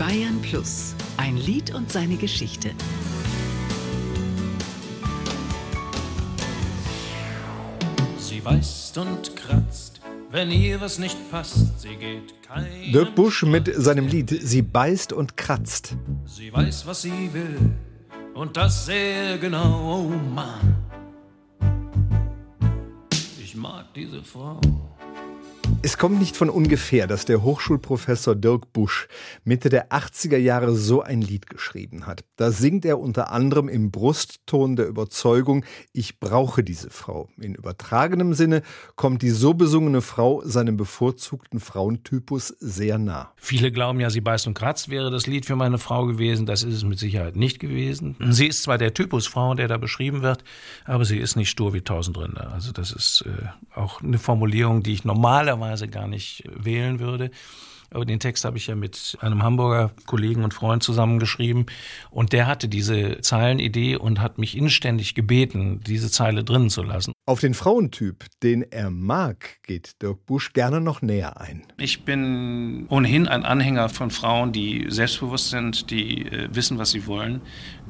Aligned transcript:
Bayern 0.00 0.40
Plus. 0.40 0.94
Ein 1.18 1.36
Lied 1.36 1.74
und 1.74 1.92
seine 1.92 2.16
Geschichte. 2.16 2.70
Sie 8.16 8.40
beißt 8.40 8.96
und 8.96 9.36
kratzt, 9.36 10.00
wenn 10.30 10.50
ihr 10.50 10.80
was 10.80 10.98
nicht 10.98 11.18
passt. 11.30 11.80
Sie 11.80 11.96
geht 11.96 12.42
kein. 12.42 12.92
Dirk 12.94 13.14
Busch 13.14 13.42
mit 13.42 13.70
seinem 13.76 14.06
Lied 14.06 14.30
Sie 14.30 14.62
beißt 14.62 15.12
und 15.12 15.36
kratzt. 15.36 15.94
Sie 16.24 16.50
weiß, 16.50 16.86
was 16.86 17.02
sie 17.02 17.28
will. 17.34 17.58
Und 18.32 18.56
das 18.56 18.86
sehr 18.86 19.36
genau, 19.36 20.06
oh 20.06 20.34
Mann. 20.34 20.76
Ich 23.38 23.54
mag 23.54 23.92
diese 23.92 24.22
Frau. 24.22 24.62
Es 25.82 25.96
kommt 25.96 26.18
nicht 26.18 26.36
von 26.36 26.50
ungefähr, 26.50 27.06
dass 27.06 27.24
der 27.24 27.42
Hochschulprofessor 27.42 28.34
Dirk 28.34 28.70
Busch 28.74 29.08
Mitte 29.44 29.70
der 29.70 29.88
80er 29.90 30.36
Jahre 30.36 30.74
so 30.74 31.00
ein 31.00 31.22
Lied 31.22 31.46
geschrieben 31.46 32.06
hat. 32.06 32.22
Da 32.36 32.50
singt 32.50 32.84
er 32.84 32.98
unter 32.98 33.32
anderem 33.32 33.66
im 33.66 33.90
Brustton 33.90 34.76
der 34.76 34.86
Überzeugung, 34.86 35.64
ich 35.94 36.20
brauche 36.20 36.62
diese 36.62 36.90
Frau. 36.90 37.30
In 37.38 37.54
übertragenem 37.54 38.34
Sinne 38.34 38.60
kommt 38.94 39.22
die 39.22 39.30
so 39.30 39.54
besungene 39.54 40.02
Frau 40.02 40.42
seinem 40.44 40.76
bevorzugten 40.76 41.60
Frauentypus 41.60 42.48
sehr 42.60 42.98
nah. 42.98 43.32
Viele 43.36 43.72
glauben 43.72 44.00
ja, 44.00 44.10
sie 44.10 44.20
beißt 44.20 44.48
und 44.48 44.54
kratzt 44.54 44.90
wäre 44.90 45.10
das 45.10 45.26
Lied 45.26 45.46
für 45.46 45.56
meine 45.56 45.78
Frau 45.78 46.04
gewesen. 46.04 46.44
Das 46.44 46.62
ist 46.62 46.74
es 46.74 46.84
mit 46.84 46.98
Sicherheit 46.98 47.36
nicht 47.36 47.58
gewesen. 47.58 48.16
Sie 48.28 48.48
ist 48.48 48.64
zwar 48.64 48.76
der 48.76 48.92
Typus 48.92 49.26
Frau, 49.26 49.54
der 49.54 49.66
da 49.66 49.78
beschrieben 49.78 50.20
wird, 50.20 50.44
aber 50.84 51.06
sie 51.06 51.16
ist 51.16 51.36
nicht 51.36 51.48
stur 51.48 51.72
wie 51.72 51.80
tausend 51.80 52.18
Rinder. 52.18 52.52
Also 52.52 52.70
das 52.70 52.92
ist 52.92 53.24
äh, 53.26 53.46
auch 53.74 54.02
eine 54.02 54.18
Formulierung, 54.18 54.82
die 54.82 54.92
ich 54.92 55.06
normalerweise 55.06 55.69
normalerweise 55.70 55.88
gar 55.88 56.08
nicht 56.08 56.44
wählen 56.52 57.00
würde. 57.00 57.30
Aber 57.92 58.04
den 58.04 58.20
Text 58.20 58.44
habe 58.44 58.56
ich 58.56 58.68
ja 58.68 58.76
mit 58.76 59.18
einem 59.20 59.42
Hamburger 59.42 59.90
Kollegen 60.06 60.44
und 60.44 60.54
Freund 60.54 60.80
zusammengeschrieben. 60.80 61.66
Und 62.12 62.32
der 62.32 62.46
hatte 62.46 62.68
diese 62.68 63.20
Zeilenidee 63.20 63.96
und 63.96 64.20
hat 64.20 64.38
mich 64.38 64.56
inständig 64.56 65.16
gebeten, 65.16 65.80
diese 65.84 66.08
Zeile 66.08 66.44
drinnen 66.44 66.70
zu 66.70 66.84
lassen. 66.84 67.12
Auf 67.26 67.40
den 67.40 67.52
Frauentyp, 67.52 68.26
den 68.44 68.62
er 68.62 68.90
mag, 68.90 69.58
geht 69.64 70.00
Dirk 70.02 70.24
Busch 70.26 70.52
gerne 70.52 70.80
noch 70.80 71.02
näher 71.02 71.40
ein. 71.40 71.64
Ich 71.78 72.04
bin 72.04 72.86
ohnehin 72.90 73.26
ein 73.26 73.44
Anhänger 73.44 73.88
von 73.88 74.12
Frauen, 74.12 74.52
die 74.52 74.86
selbstbewusst 74.88 75.50
sind, 75.50 75.90
die 75.90 76.26
äh, 76.26 76.48
wissen, 76.54 76.78
was 76.78 76.92
sie 76.92 77.08
wollen, 77.08 77.40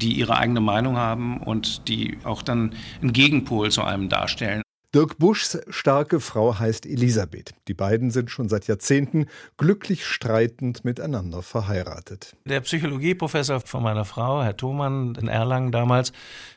die 0.00 0.14
ihre 0.14 0.38
eigene 0.38 0.62
Meinung 0.62 0.96
haben 0.96 1.42
und 1.42 1.88
die 1.88 2.16
auch 2.24 2.40
dann 2.40 2.74
einen 3.02 3.12
Gegenpol 3.12 3.70
zu 3.70 3.82
einem 3.82 4.08
darstellen. 4.08 4.62
Dirk 4.92 5.18
Buschs 5.18 5.56
starke 5.68 6.18
Frau 6.18 6.58
heißt 6.58 6.84
Elisabeth. 6.84 7.52
Die 7.68 7.74
beiden 7.74 8.10
sind 8.10 8.28
schon 8.28 8.48
seit 8.48 8.66
Jahrzehnten 8.66 9.26
glücklich 9.56 10.04
streitend 10.04 10.84
miteinander 10.84 11.42
verheiratet. 11.42 12.34
Der 12.44 12.60
Psychologieprofessor 12.60 13.60
von 13.60 13.84
meiner 13.84 14.04
Frau, 14.04 14.42
Herr 14.42 14.56
Thomann 14.56 15.14
in 15.14 15.28
Erlangen 15.28 15.70
damals, 15.70 16.12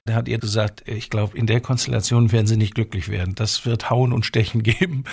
der 0.07 0.15
hat 0.15 0.27
ihr 0.27 0.39
gesagt, 0.39 0.81
ich 0.87 1.11
glaube, 1.11 1.37
in 1.37 1.45
der 1.45 1.61
Konstellation 1.61 2.31
werden 2.31 2.47
sie 2.47 2.57
nicht 2.57 2.73
glücklich 2.73 3.09
werden. 3.09 3.35
Das 3.35 3.67
wird 3.67 3.91
Hauen 3.91 4.11
und 4.11 4.25
Stechen 4.25 4.63
geben. 4.63 5.03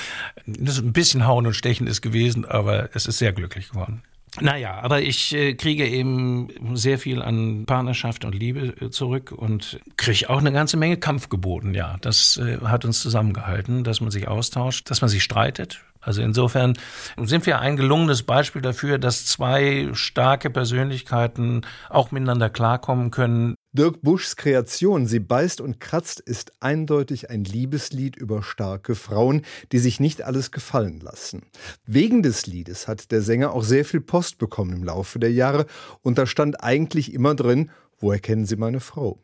Ein 0.46 0.92
bisschen 0.94 1.26
Hauen 1.26 1.46
und 1.46 1.54
Stechen 1.54 1.86
ist 1.86 2.00
gewesen, 2.00 2.46
aber 2.46 2.88
es 2.94 3.04
ist 3.04 3.18
sehr 3.18 3.34
glücklich 3.34 3.68
geworden. 3.68 4.02
Naja, 4.38 4.78
aber 4.80 5.02
ich 5.02 5.34
äh, 5.34 5.54
kriege 5.54 5.86
eben 5.86 6.48
sehr 6.74 6.98
viel 6.98 7.20
an 7.20 7.64
Partnerschaft 7.66 8.24
und 8.24 8.34
Liebe 8.34 8.74
äh, 8.80 8.90
zurück 8.90 9.32
und 9.32 9.80
kriege 9.96 10.30
auch 10.30 10.38
eine 10.38 10.52
ganze 10.52 10.76
Menge 10.76 10.98
Kampf 10.98 11.28
geboten, 11.28 11.74
ja. 11.74 11.96
Das 12.00 12.36
äh, 12.36 12.58
hat 12.64 12.84
uns 12.84 13.00
zusammengehalten, 13.00 13.82
dass 13.82 14.00
man 14.00 14.10
sich 14.10 14.28
austauscht, 14.28 14.88
dass 14.90 15.00
man 15.00 15.08
sich 15.08 15.24
streitet. 15.24 15.80
Also 16.00 16.22
insofern 16.22 16.78
sind 17.16 17.44
wir 17.44 17.58
ein 17.58 17.76
gelungenes 17.76 18.22
Beispiel 18.22 18.62
dafür, 18.62 18.98
dass 18.98 19.26
zwei 19.26 19.90
starke 19.92 20.48
Persönlichkeiten 20.48 21.62
auch 21.90 22.10
miteinander 22.10 22.48
klarkommen 22.48 23.10
können, 23.10 23.54
Dirk 23.72 24.02
Buschs 24.02 24.34
Kreation 24.34 25.06
Sie 25.06 25.20
beißt 25.20 25.60
und 25.60 25.78
kratzt 25.78 26.18
ist 26.18 26.52
eindeutig 26.58 27.30
ein 27.30 27.44
Liebeslied 27.44 28.16
über 28.16 28.42
starke 28.42 28.96
Frauen, 28.96 29.42
die 29.70 29.78
sich 29.78 30.00
nicht 30.00 30.22
alles 30.22 30.50
gefallen 30.50 30.98
lassen. 30.98 31.42
Wegen 31.86 32.24
des 32.24 32.48
Liedes 32.48 32.88
hat 32.88 33.12
der 33.12 33.22
Sänger 33.22 33.52
auch 33.52 33.62
sehr 33.62 33.84
viel 33.84 34.00
Post 34.00 34.38
bekommen 34.38 34.72
im 34.72 34.82
Laufe 34.82 35.20
der 35.20 35.32
Jahre 35.32 35.66
und 36.02 36.18
da 36.18 36.26
stand 36.26 36.64
eigentlich 36.64 37.14
immer 37.14 37.36
drin, 37.36 37.70
woher 38.00 38.18
kennen 38.18 38.44
Sie 38.44 38.56
meine 38.56 38.80
Frau? 38.80 39.20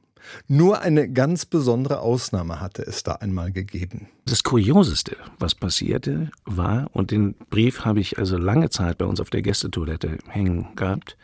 Nur 0.47 0.81
eine 0.81 1.11
ganz 1.11 1.45
besondere 1.45 1.99
Ausnahme 1.99 2.61
hatte 2.61 2.87
es 2.87 3.03
da 3.03 3.13
einmal 3.13 3.51
gegeben. 3.51 4.09
Das 4.27 4.45
Kurioseste, 4.45 5.17
was 5.41 5.57
passierte, 5.57 6.31
war, 6.45 6.89
und 6.93 7.11
den 7.11 7.35
Brief 7.51 7.85
habe 7.85 7.99
ich 8.01 8.19
also 8.19 8.37
lange 8.37 8.71
Zeit 8.71 8.99
bei 8.99 9.07
uns 9.07 9.21
auf 9.21 9.31
der 9.31 9.43
Gästetoilette 9.43 10.19
hängen 10.29 10.69
gehabt, 10.77 11.17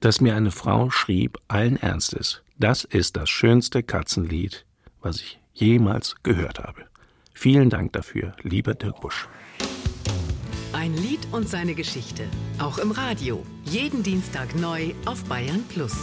dass 0.00 0.20
mir 0.20 0.34
eine 0.36 0.50
Frau 0.50 0.90
schrieb, 0.90 1.38
allen 1.48 1.76
Ernstes, 1.76 2.42
das 2.58 2.84
ist 2.84 3.16
das 3.16 3.30
schönste 3.30 3.82
Katzenlied, 3.82 4.64
was 5.00 5.20
ich 5.20 5.40
jemals 5.54 6.16
gehört 6.22 6.58
habe. 6.58 6.86
Vielen 7.34 7.70
Dank 7.70 7.92
dafür, 7.92 8.34
lieber 8.42 8.74
Dirk 8.74 9.00
Busch. 9.00 9.28
Ein 10.72 10.94
Lied 10.96 11.20
und 11.32 11.48
seine 11.48 11.74
Geschichte, 11.74 12.24
auch 12.58 12.78
im 12.78 12.90
Radio, 12.90 13.44
jeden 13.64 14.02
Dienstag 14.02 14.54
neu 14.54 14.92
auf 15.06 15.24
Bayern 15.24 15.64
Plus. 15.68 15.96